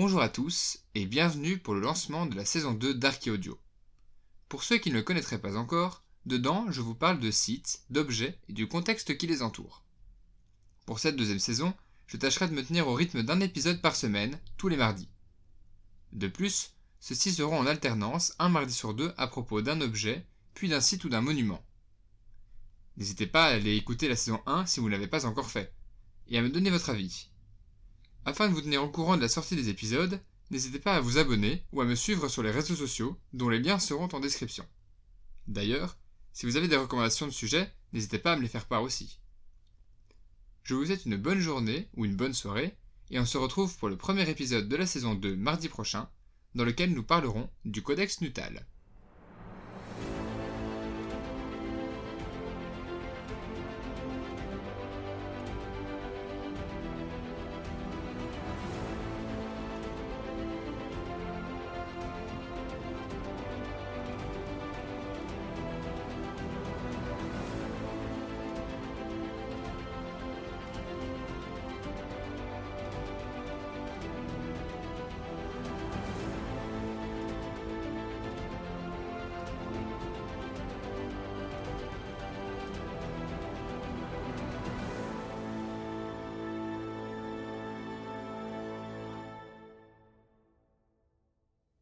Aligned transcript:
Bonjour 0.00 0.22
à 0.22 0.28
tous 0.28 0.78
et 0.94 1.06
bienvenue 1.06 1.58
pour 1.58 1.74
le 1.74 1.80
lancement 1.80 2.26
de 2.26 2.36
la 2.36 2.44
saison 2.44 2.72
2 2.72 2.94
d'Archéaudio. 2.94 3.58
Pour 4.48 4.62
ceux 4.62 4.78
qui 4.78 4.90
ne 4.90 4.94
le 4.94 5.02
connaîtraient 5.02 5.40
pas 5.40 5.56
encore, 5.56 6.04
dedans 6.24 6.66
je 6.70 6.80
vous 6.82 6.94
parle 6.94 7.18
de 7.18 7.32
sites, 7.32 7.82
d'objets 7.90 8.38
et 8.48 8.52
du 8.52 8.68
contexte 8.68 9.18
qui 9.18 9.26
les 9.26 9.42
entoure. 9.42 9.82
Pour 10.86 11.00
cette 11.00 11.16
deuxième 11.16 11.40
saison, 11.40 11.74
je 12.06 12.16
tâcherai 12.16 12.46
de 12.46 12.54
me 12.54 12.64
tenir 12.64 12.86
au 12.86 12.94
rythme 12.94 13.24
d'un 13.24 13.40
épisode 13.40 13.82
par 13.82 13.96
semaine, 13.96 14.38
tous 14.56 14.68
les 14.68 14.76
mardis. 14.76 15.08
De 16.12 16.28
plus, 16.28 16.74
ceux-ci 17.00 17.32
seront 17.32 17.58
en 17.58 17.66
alternance 17.66 18.36
un 18.38 18.50
mardi 18.50 18.74
sur 18.74 18.94
deux 18.94 19.12
à 19.16 19.26
propos 19.26 19.62
d'un 19.62 19.80
objet, 19.80 20.24
puis 20.54 20.68
d'un 20.68 20.80
site 20.80 21.06
ou 21.06 21.08
d'un 21.08 21.22
monument. 21.22 21.66
N'hésitez 22.98 23.26
pas 23.26 23.46
à 23.46 23.54
aller 23.54 23.74
écouter 23.74 24.06
la 24.06 24.14
saison 24.14 24.40
1 24.46 24.64
si 24.66 24.78
vous 24.78 24.86
ne 24.86 24.92
l'avez 24.92 25.08
pas 25.08 25.26
encore 25.26 25.50
fait, 25.50 25.74
et 26.28 26.38
à 26.38 26.42
me 26.42 26.50
donner 26.50 26.70
votre 26.70 26.90
avis. 26.90 27.30
Afin 28.28 28.46
de 28.46 28.52
vous 28.52 28.60
tenir 28.60 28.84
au 28.84 28.90
courant 28.90 29.16
de 29.16 29.22
la 29.22 29.28
sortie 29.30 29.56
des 29.56 29.70
épisodes, 29.70 30.20
n'hésitez 30.50 30.78
pas 30.78 30.96
à 30.96 31.00
vous 31.00 31.16
abonner 31.16 31.64
ou 31.72 31.80
à 31.80 31.86
me 31.86 31.94
suivre 31.94 32.28
sur 32.28 32.42
les 32.42 32.50
réseaux 32.50 32.76
sociaux 32.76 33.18
dont 33.32 33.48
les 33.48 33.58
liens 33.58 33.78
seront 33.78 34.10
en 34.12 34.20
description. 34.20 34.66
D'ailleurs, 35.46 35.96
si 36.34 36.44
vous 36.44 36.56
avez 36.56 36.68
des 36.68 36.76
recommandations 36.76 37.24
de 37.24 37.32
sujets, 37.32 37.72
n'hésitez 37.94 38.18
pas 38.18 38.34
à 38.34 38.36
me 38.36 38.42
les 38.42 38.48
faire 38.48 38.66
part 38.66 38.82
aussi. 38.82 39.18
Je 40.62 40.74
vous 40.74 40.84
souhaite 40.84 41.06
une 41.06 41.16
bonne 41.16 41.40
journée 41.40 41.88
ou 41.96 42.04
une 42.04 42.16
bonne 42.16 42.34
soirée, 42.34 42.76
et 43.10 43.18
on 43.18 43.24
se 43.24 43.38
retrouve 43.38 43.74
pour 43.78 43.88
le 43.88 43.96
premier 43.96 44.28
épisode 44.28 44.68
de 44.68 44.76
la 44.76 44.86
saison 44.86 45.14
2 45.14 45.34
mardi 45.34 45.70
prochain, 45.70 46.10
dans 46.54 46.66
lequel 46.66 46.92
nous 46.92 47.02
parlerons 47.02 47.48
du 47.64 47.80
Codex 47.80 48.20
Nutal. 48.20 48.66